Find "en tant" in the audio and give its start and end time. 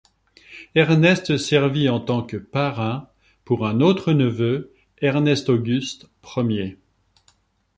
1.87-2.23